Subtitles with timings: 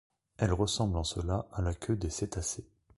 [0.39, 2.67] Elle ressemble en cela à la queue des cétacés.